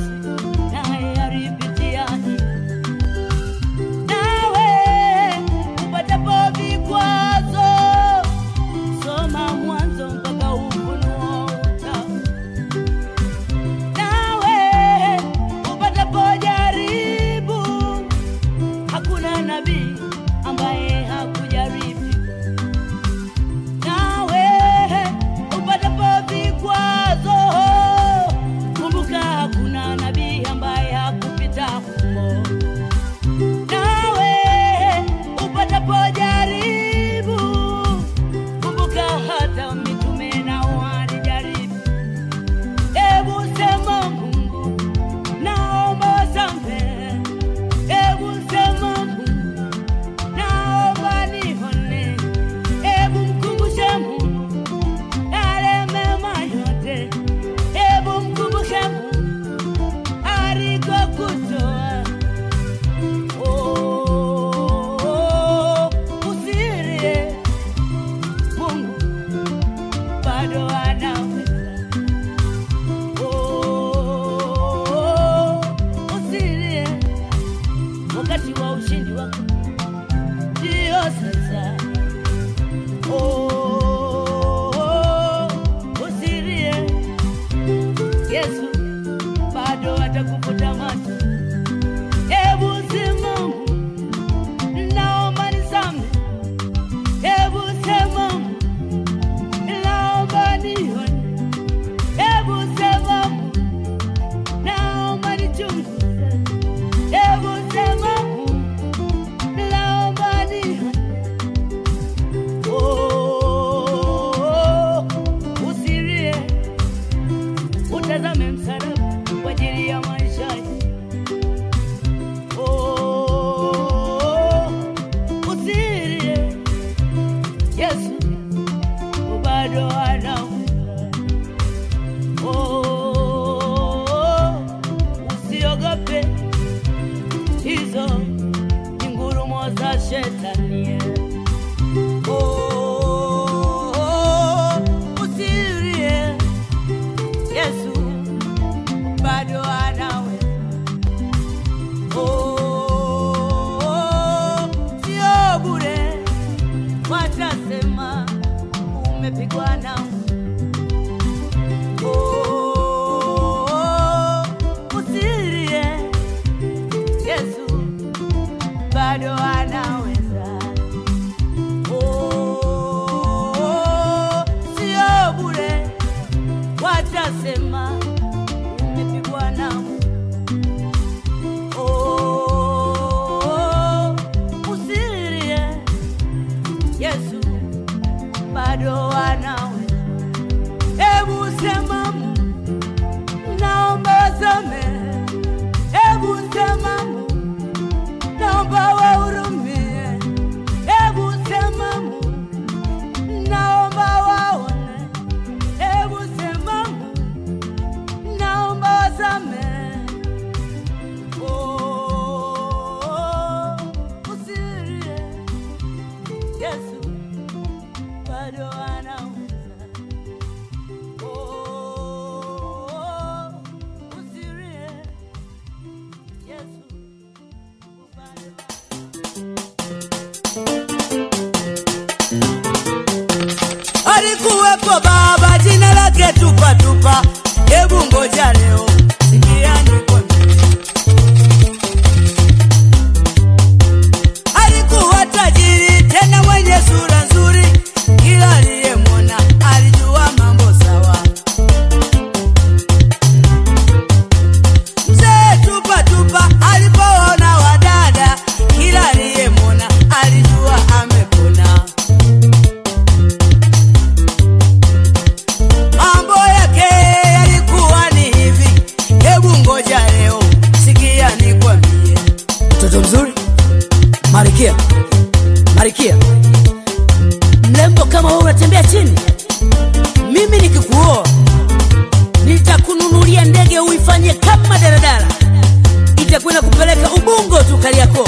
[287.16, 288.28] Ubungo tukaliako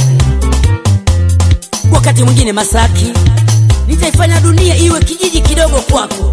[1.92, 3.14] wakati mwingine Masaki.
[3.88, 6.32] Nitaifanya dunia iwe kijiji kidogo kwako.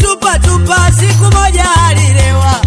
[0.00, 2.60] Tupa tupa, siku moja alilewa,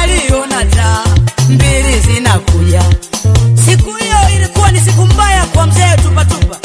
[0.00, 1.04] aliona taa
[1.48, 2.82] mbili zinakuja.
[3.64, 6.63] Siku hiyo ilikuwa ni siku mbaya kwa mzee tupatupa Tupa.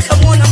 [0.00, 0.47] Come on.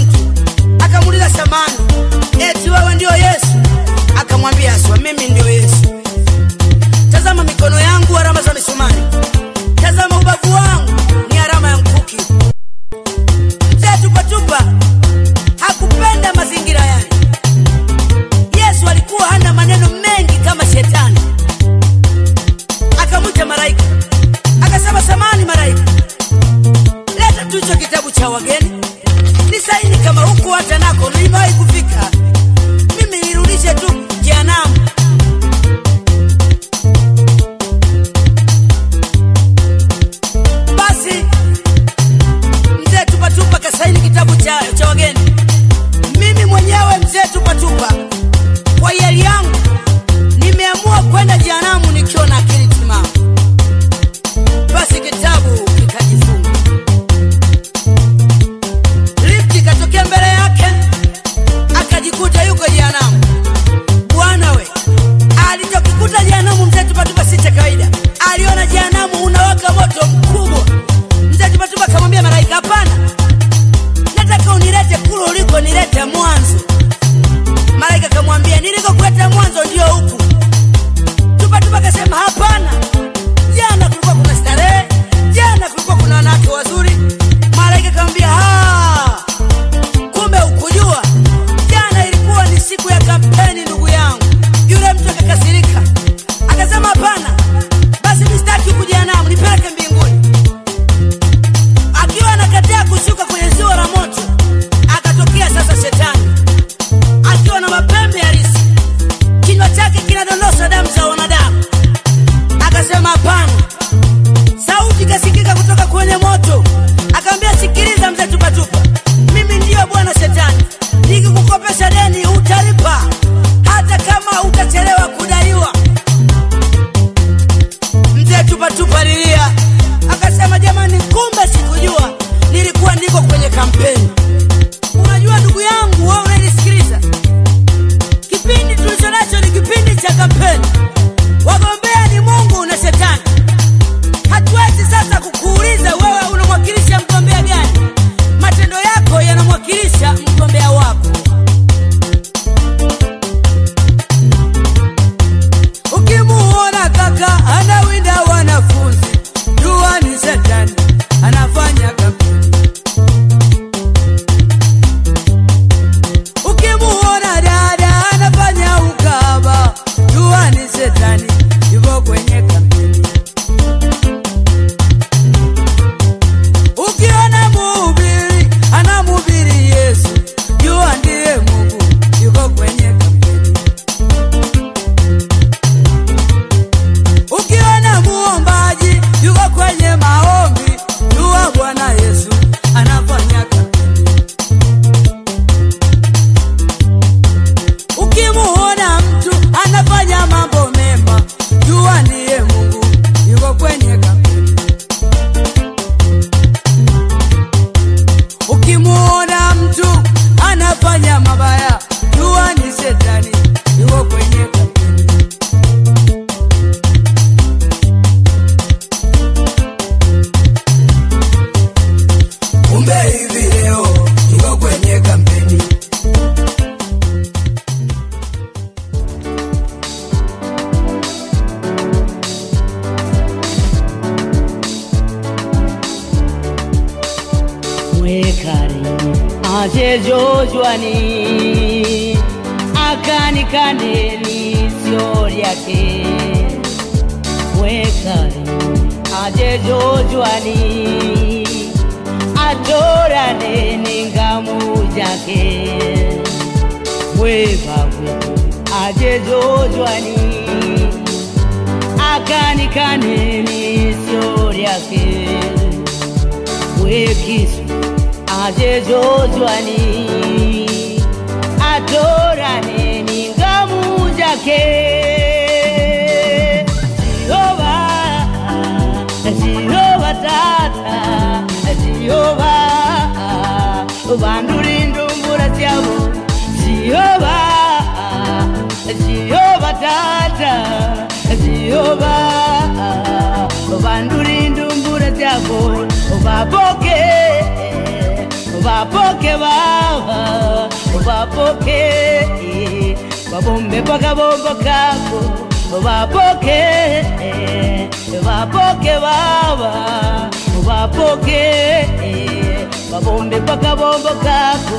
[314.24, 314.76] gako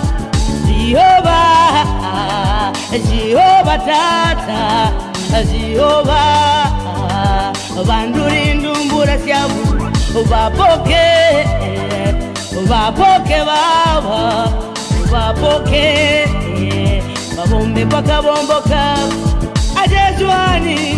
[0.68, 1.42] jehova
[3.12, 4.92] jehova tata
[5.52, 6.24] jehova
[7.86, 9.64] vanduri ndumbura syavo
[10.30, 11.06] vapoke
[12.68, 14.48] vapoke vava
[15.12, 16.28] vapoke
[17.38, 18.98] vavombe pakavomboka.
[19.84, 20.98] Ajejuani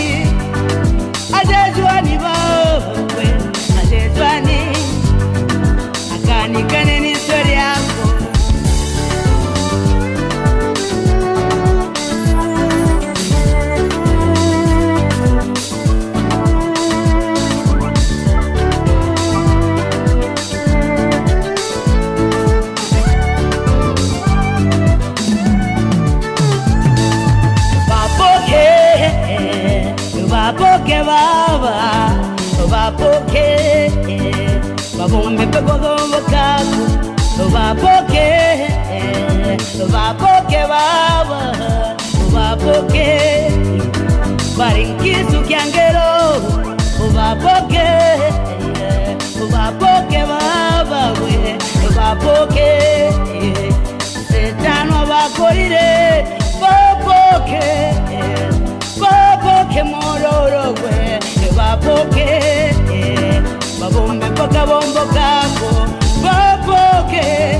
[35.11, 38.27] vavombe pekokombo kako vapoke
[39.93, 41.41] vapoke baba
[42.33, 43.07] vapoke
[44.57, 46.11] varinkisu kyangero
[47.15, 47.87] vapoke
[49.51, 51.57] vapoke baba we
[51.95, 52.69] vapoke
[54.29, 55.89] setano vakorire
[56.61, 57.63] vapoke
[59.01, 61.19] vapoke mororogwe
[61.57, 62.27] vapoke
[63.79, 65.69] vavombe boca bombo capo
[66.23, 67.59] papo que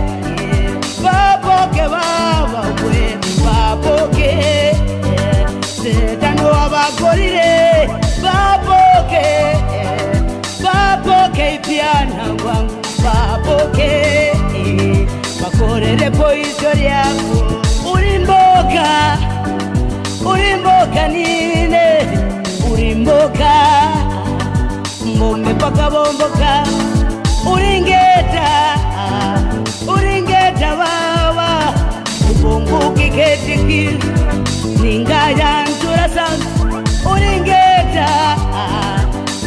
[1.04, 4.74] papo que baba we papo que
[5.64, 7.88] se tango abakolire
[8.22, 9.28] papo que
[10.64, 15.08] papo que piana wangu papo que
[15.42, 17.62] bakorere poizo lyako
[17.94, 19.18] ulimboka
[20.26, 21.88] ulimboka nine
[22.72, 23.81] ulimboka
[25.22, 26.64] mume pakavomboka
[27.54, 28.48] uringeta
[29.94, 31.74] uringeta vava
[32.32, 34.00] ubongukiketikiri
[34.82, 36.50] ningayanzura sanza
[37.12, 38.08] uringeta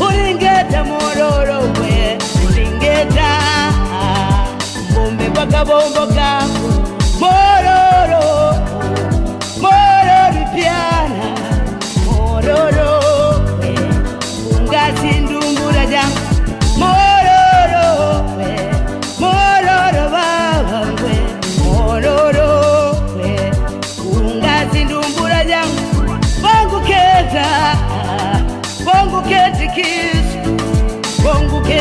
[0.07, 2.19] uringeta mororo we.
[2.47, 3.29] Uringeta
[4.95, 6.29] mume pakavomboka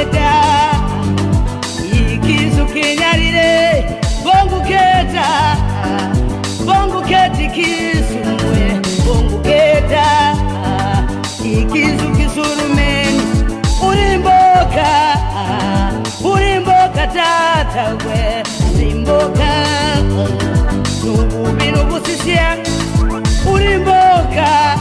[0.03, 0.31] keta
[2.13, 3.83] ikizu kenyarire
[4.23, 5.57] bongu keta.
[6.65, 10.35] Bongu keti kisu mwe bongu keta.
[11.43, 13.21] Ikizu kisurumeni
[13.87, 15.17] urimboka.
[16.23, 18.43] Urimboka tata we
[18.75, 19.49] urimboka.
[21.05, 22.57] Nububi nubusisia
[23.53, 24.77] urimboka.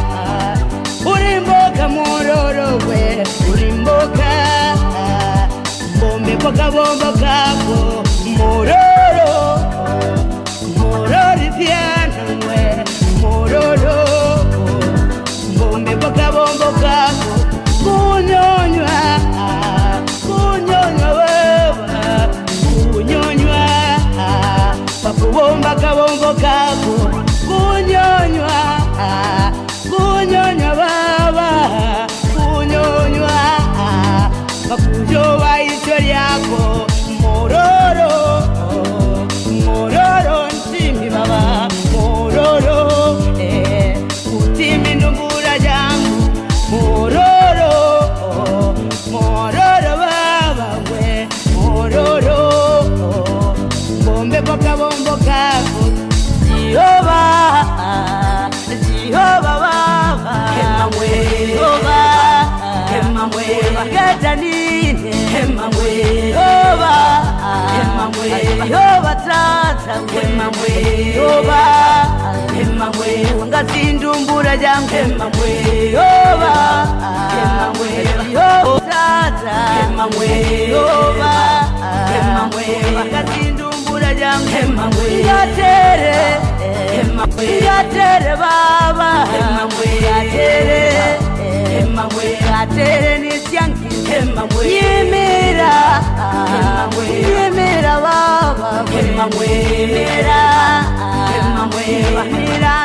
[6.45, 8.03] bagabomba kapo
[8.39, 9.33] mororo.
[10.77, 12.61] Morori vyanamwe
[13.21, 13.99] mororo.
[15.55, 17.31] Mbombe bagabomba kapo
[17.85, 18.99] kunyonywa
[20.27, 22.29] kunyonywa wewa
[22.93, 23.61] kunyonywa
[25.03, 26.35] papobomba kabombo
[70.15, 70.73] wemamwe
[71.17, 71.61] yoba.
[72.63, 75.51] Emamwe wangatsinda umbura jangu emamwe
[75.97, 76.53] yoba.
[77.43, 77.91] Emamwe
[78.35, 80.29] yotata emamwe
[80.73, 81.33] yoba.
[82.19, 82.65] Emamwe
[82.97, 86.17] wangatsinda umbura jangu emamwe yatere.
[87.67, 89.11] Yatere baba.
[90.07, 91.22] Yatere
[92.63, 93.89] atereni syangi
[94.65, 95.73] nyemera.
[97.27, 98.85] Nyemera baba.
[98.91, 100.41] Nyemera.
[101.89, 102.82] Nyemera.